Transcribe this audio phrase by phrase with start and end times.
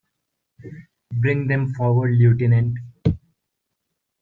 [1.13, 2.79] Bring them forward, lieutenant.